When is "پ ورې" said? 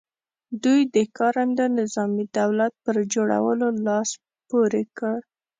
4.47-4.83